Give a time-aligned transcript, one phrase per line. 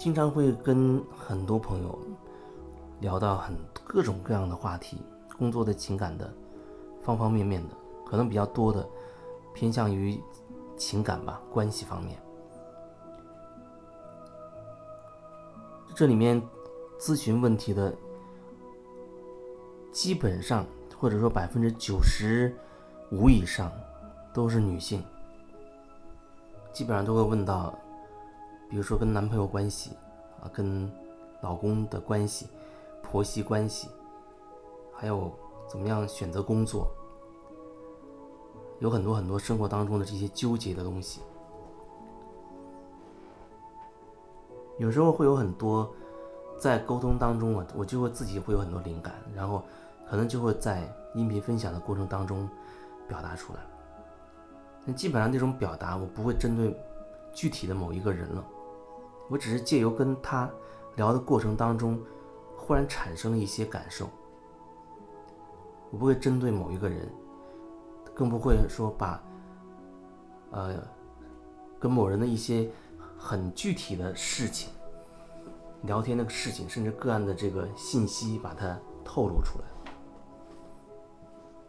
[0.00, 1.98] 经常会跟很多朋友
[3.00, 4.96] 聊到很各种各样的话题，
[5.36, 6.32] 工作的、情感的，
[7.02, 7.74] 方方面面的，
[8.06, 8.88] 可能比较多的
[9.52, 10.18] 偏向于
[10.74, 12.18] 情感吧，关系方面。
[15.94, 16.40] 这里面
[16.98, 17.94] 咨询问题的
[19.92, 20.64] 基本上，
[20.98, 22.56] 或者说百分之九十
[23.10, 23.70] 五以上
[24.32, 25.02] 都是女性，
[26.72, 27.74] 基本上都会问到。
[28.68, 29.90] 比如说跟男朋友关系
[30.40, 30.88] 啊，跟
[31.40, 32.46] 老公的关系、
[33.02, 33.88] 婆媳关系，
[34.94, 35.28] 还有
[35.68, 36.88] 怎么样选择工作，
[38.78, 41.20] 有很多很多生活当中的这些纠结的东西。
[44.78, 45.92] 有时候会有很多
[46.56, 49.64] 在沟通当中啊，我就会自己会有很多灵感，然后
[50.08, 52.48] 可能就会在音频分享的过程当中
[53.10, 53.58] 表达出来。
[54.84, 56.78] 那基本上这种表达，我不会针对
[57.32, 58.44] 具体的某一个人了。
[59.28, 60.48] 我只是借由跟他
[60.94, 62.00] 聊的过程当中，
[62.56, 64.08] 忽然产生了一些感受。
[65.90, 67.08] 我不会针对某一个人，
[68.14, 69.20] 更不会说把，
[70.52, 70.76] 呃，
[71.80, 72.70] 跟某人的一些
[73.18, 74.70] 很具体的事情、
[75.82, 79.64] 聊天那个事情，甚至个案的这个信息，把它透露出来。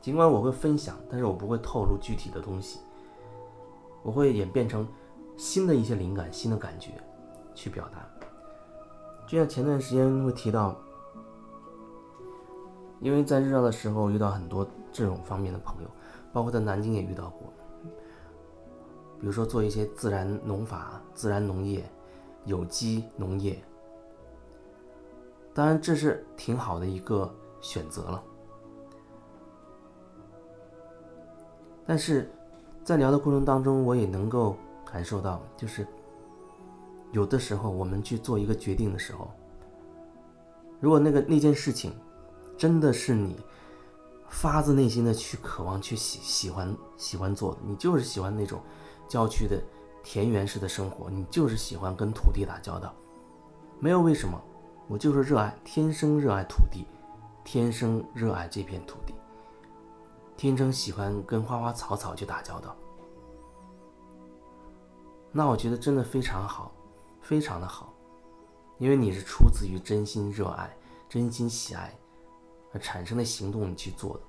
[0.00, 2.80] 尽管我会分享，但是我不会透露具体的东西。
[4.02, 4.86] 我会演变成
[5.36, 6.92] 新的一些灵感、新的感觉。
[7.52, 8.08] 去表达，
[9.26, 10.74] 就像前段时间会提到，
[13.00, 15.88] 因为在日照的时候遇到很多这种方面的朋友，
[16.32, 17.52] 包括在南京也遇到过，
[19.18, 21.84] 比如说做一些自然农法、自然农业、
[22.46, 23.62] 有机农业，
[25.52, 28.24] 当然这是挺好的一个选择了，
[31.86, 32.30] 但是
[32.84, 35.86] 在聊的过程当中，我也能够感受到，就是。
[37.12, 39.28] 有的时候，我们去做一个决定的时候，
[40.78, 41.92] 如果那个那件事情
[42.56, 43.36] 真的是你
[44.28, 48.60] 发自内心的去渴望、去喜喜欢、喜欢做的，你就是喜欢那种
[49.08, 49.60] 郊区的
[50.04, 52.94] 田园式的生活，你就是喜欢跟土地打交道，
[53.80, 54.40] 没有为什么，
[54.86, 56.86] 我就是热爱，天生热爱土地，
[57.42, 59.12] 天生热爱这片土地，
[60.40, 62.74] 天生喜欢跟花花草草去打交道，
[65.30, 66.72] 那我觉得真的非常好。
[67.20, 67.92] 非常的好，
[68.78, 70.74] 因为你是出自于真心热爱、
[71.10, 71.94] 真心喜爱
[72.72, 74.22] 而产生的行动，你去做的。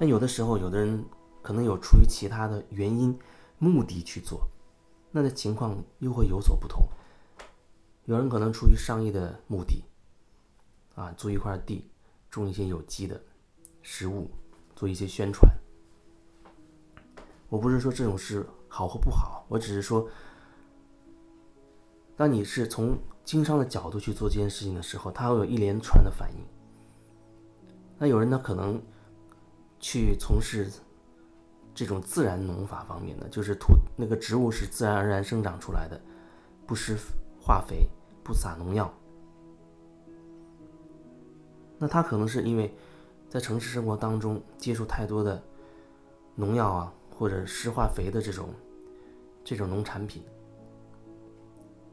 [0.00, 1.04] 那有的时候，有的人
[1.42, 3.16] 可能有出于其他的原因、
[3.58, 4.44] 目的去做，
[5.12, 6.82] 那的情况又会有所不同。
[8.06, 9.84] 有人可能出于商业的目的，
[10.96, 11.88] 啊，租一块地，
[12.28, 13.22] 种一些有机的
[13.80, 14.28] 食物，
[14.84, 15.50] 做一些宣传。
[17.48, 20.06] 我不是说这种事好或不好，我只是说。
[22.16, 26.38] 当你是从经商的角度去做这件事情的时候，它会有一连串的反应。
[27.98, 28.78] 那有人呢，可能
[29.80, 30.70] 去从事
[31.74, 35.98] 这种自然农法方面的，就是土那个植物是自然而然生长出来的，
[36.66, 36.94] 不施
[37.40, 37.88] 化肥，
[38.22, 38.92] 不撒农药。
[41.78, 42.72] 那他可能是因为
[43.34, 45.42] 在城市生活当中接触太多的
[46.36, 48.48] 农药啊，或者施化肥的这种
[49.42, 50.22] 这种农产品。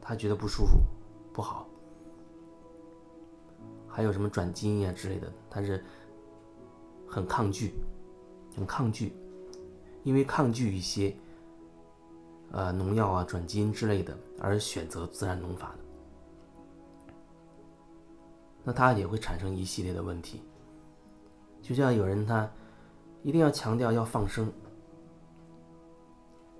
[0.00, 0.80] 他觉得不舒服，
[1.34, 1.68] 不好，
[3.86, 5.84] 还有什么转基因啊之类的，他是
[7.06, 7.74] 很抗拒，
[8.56, 9.12] 很抗拒，
[10.04, 11.14] 因为抗拒一些
[12.50, 17.14] 呃农药啊、转基因之类的，而选择自然农法的，
[18.64, 20.40] 那他也会产生一系列的问题。
[21.66, 22.48] 就像有人他
[23.24, 24.52] 一定要强调要放生，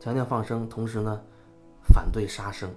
[0.00, 1.22] 强调放生，同时呢
[1.84, 2.68] 反对杀生。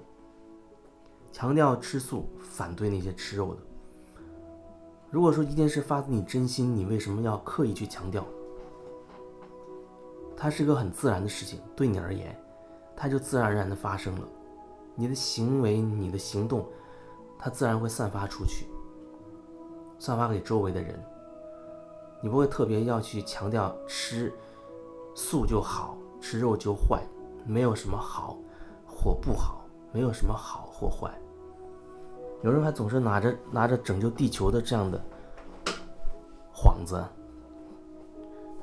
[1.31, 3.61] 强调吃素，反对那些吃肉的。
[5.09, 8.23] 如果说一件事发自你真心，你为什么要刻意去强调？
[10.37, 12.39] 它是个很自然的事情，对你而言，
[12.95, 14.27] 它就自然而然的发生了。
[14.93, 16.63] 你的行为，你的行动，
[17.39, 18.67] 它自然会散发出去，
[19.97, 21.03] 散发给周围的人。
[22.21, 24.33] 你不会特别要去强调吃
[25.15, 27.01] 素就好，吃肉就坏，
[27.45, 28.37] 没有什么好
[28.87, 30.65] 或不好，没有什么好。
[30.79, 31.11] 或坏，
[32.41, 34.97] 有人还总是拿着拿着拯救地球的这样的
[36.55, 37.03] 幌子，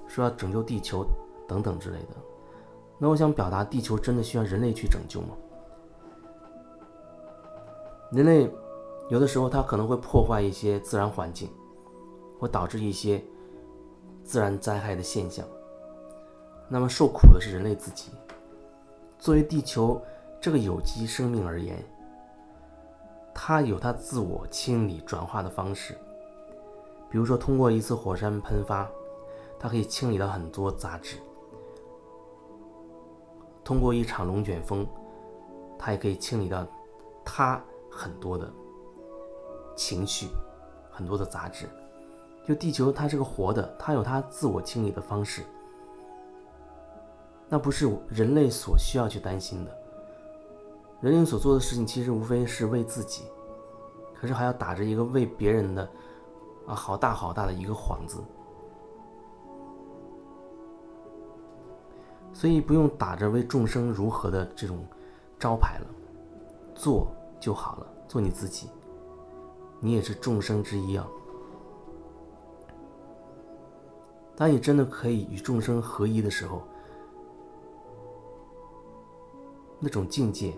[0.07, 1.05] 说要拯救地球
[1.47, 2.17] 等等之类的。
[2.97, 5.37] 那我想表达，地球真的需要人类去拯救吗？
[8.13, 8.51] 人类
[9.11, 11.51] 有的时候他可能会破坏一些自然环境，
[12.39, 13.23] 会导致一些
[14.27, 15.47] 自然灾害的现象，
[16.69, 18.11] 那么受苦的是人类自己。
[19.21, 20.03] 作为地球
[20.41, 21.83] 这个有机生命而言，
[23.33, 25.97] 它有它自我清理转化的方式，
[27.09, 28.91] 比如说通过一次火山喷发，
[29.61, 31.19] 它可以清理到很多杂质；
[33.63, 34.85] 通过一场龙卷风，
[35.79, 36.67] 它也可以清理到
[37.25, 38.53] 它很多的
[39.77, 40.27] 情绪、
[40.91, 41.69] 很多的杂质。
[42.47, 45.43] 就地球它是个活的，它有它自我清理的方式。
[47.49, 49.77] 那不是人类所需要去担心的。
[51.01, 53.25] 人类所做的事情其实无非是为自己，
[54.15, 55.89] 可是还要打着一个为别人的
[56.67, 58.19] 啊好大好大的一个幌子，
[62.33, 64.85] 所以不用打着为众生如何的这种
[65.39, 65.87] 招牌了，
[66.75, 67.09] 做
[67.39, 68.71] 就好了，做你自己，
[69.81, 71.07] 你也是众生之一啊。
[74.37, 76.63] 当你真的可以与众生合一的时候。
[79.79, 80.55] 那种境界，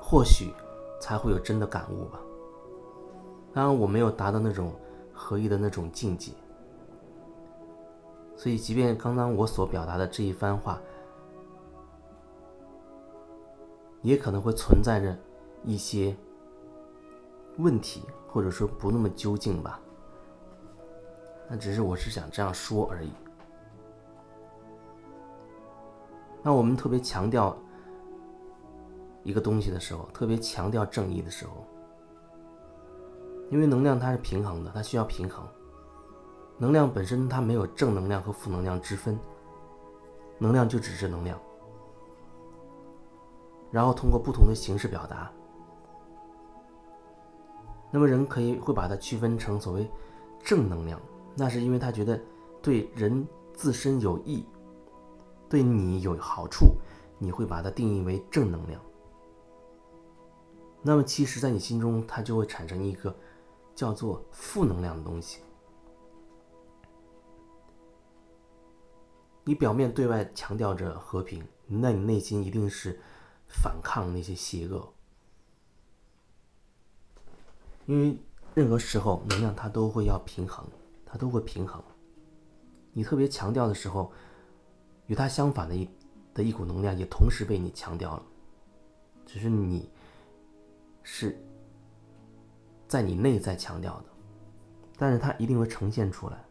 [0.00, 0.52] 或许
[1.00, 2.20] 才会有真的感悟吧。
[3.52, 4.72] 当然，我没有达到那种
[5.12, 6.32] 合一的那种境界，
[8.36, 10.80] 所以，即便刚刚我所表达的这一番话，
[14.02, 15.16] 也可能会存在着
[15.62, 16.16] 一些
[17.58, 19.80] 问题，或者说不那么究竟吧。
[21.48, 23.10] 那只是我是想这样说而已。
[26.42, 27.56] 那我们特别强调
[29.22, 31.66] 一个东西的时候，特别强调正义的时候，
[33.50, 35.46] 因为能量它是平衡的，它需要平衡。
[36.58, 39.18] 能量本身它没有正能量和负能量之分，
[40.38, 41.38] 能量就只是能量，
[43.70, 45.30] 然后通过不同的形式表达。
[47.90, 49.90] 那么人可以会把它区分成所谓
[50.42, 51.00] 正能量，
[51.34, 52.20] 那是因为他觉得
[52.62, 54.44] 对人自身有益。
[55.46, 56.74] 对你有好处，
[57.18, 58.80] 你会把它定义为正能量。
[60.82, 63.14] 那么，其实，在你心中，它就会产生一个
[63.74, 65.42] 叫做负能量的东西。
[69.44, 72.98] 你表面对外强调着和平，那你内心一定是
[73.46, 74.92] 反抗那些邪恶。
[77.86, 78.18] 因为
[78.54, 80.66] 任何时候，能量它都会要平衡，
[81.14, 81.80] 它都会平衡。
[82.92, 84.12] 你特别强调的时候。
[85.06, 85.86] 与它相反的一
[86.32, 88.22] 的一股能量也同时被你强调了，
[89.26, 89.90] 只是你
[91.02, 91.38] 是
[92.88, 94.04] 在你内在强调的，
[94.96, 96.42] 但是它一定会呈现出来。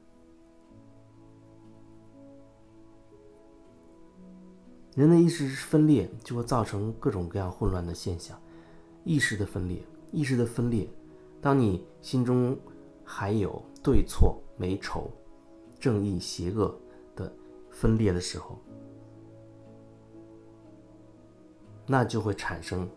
[4.94, 8.39] 人的意识分裂就会造成各种各样混乱的现象，
[9.04, 10.88] 意识的分裂，意识的分裂，
[11.42, 12.56] 当你心中
[13.03, 15.09] 还有对错、美丑、
[15.79, 16.73] 正义、邪恶
[17.15, 17.31] 的。
[17.75, 18.59] 分裂的时候，
[21.88, 22.88] 那就会产生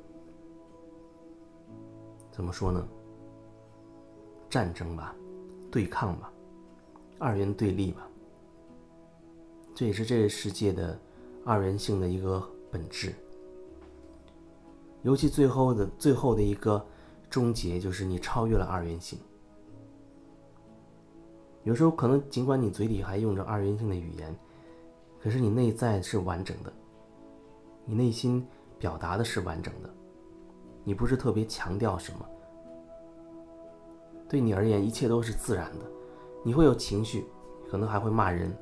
[2.31, 2.87] 怎么说呢？
[4.51, 5.17] 战争吧，
[5.73, 6.31] 对抗吧，
[7.19, 8.07] 二元对立吧。
[9.75, 11.01] 这也是这个世界的
[11.43, 13.15] 二元性的一个本质。
[15.01, 16.87] 尤其最后的最后的一个
[17.31, 19.19] 终结，就是你超越了二元性。
[21.67, 24.35] 有时候可能尽管你嘴里还用着二元性的语言。
[25.21, 26.73] 可是你内在是完整的，
[27.85, 28.47] 你内心
[28.79, 29.93] 表达的是完整的，
[30.85, 32.25] 你不是特别强调什么。
[34.29, 35.85] 对你而言，一切都是自然的。
[36.45, 37.27] 你会有情绪，
[37.69, 38.57] 可能还会骂人，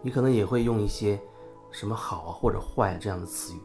[0.00, 1.20] 你可能也会用一些
[1.70, 3.60] 什么好啊或者坏这样的词语。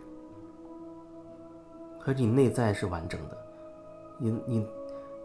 [2.02, 3.38] 可是你内在是完整的，
[4.20, 4.68] 你你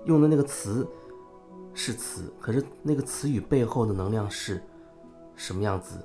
[0.07, 0.89] 用的那个词。
[1.79, 4.63] 是词，可是那个词语背后的能量是
[5.35, 5.99] 什么样子？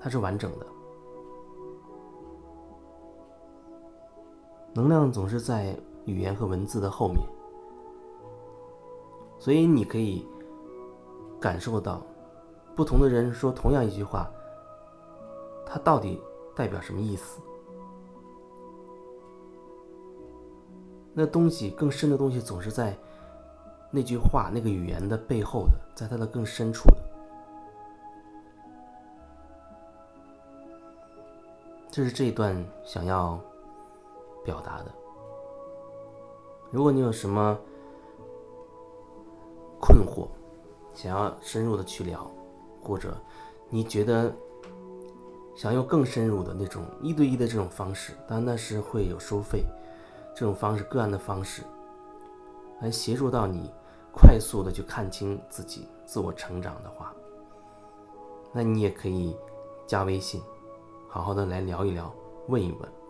[0.00, 0.66] 它是完整的。
[4.74, 7.20] 能量总是在语言和文字的后面，
[9.38, 10.26] 所以你可以
[11.40, 12.02] 感受到，
[12.74, 14.28] 不同的人说同样一句话，
[15.64, 16.20] 它到底
[16.52, 17.40] 代表什么意思？
[21.14, 22.94] 那东西更深的东西总是在。
[23.96, 26.96] 那句话，那个语言的背后的，在它的更深处的，
[31.92, 33.38] 这是这一段想要
[34.44, 34.86] 表达的。
[36.72, 37.56] 如果你有什么
[39.80, 40.26] 困惑，
[40.92, 42.28] 想要深入的去聊，
[42.82, 43.16] 或者
[43.70, 44.34] 你觉得
[45.54, 49.64] 想用更深入的那种一对一的这种方式，当然那是会有收费，
[50.34, 51.62] 这种方式个案的方式。
[52.80, 53.72] 来协助到你
[54.12, 57.14] 快速的去看清自己、自我成长的话，
[58.52, 59.36] 那你也可以
[59.86, 60.42] 加微信，
[61.08, 62.12] 好好的来聊一聊，
[62.48, 63.03] 问一问。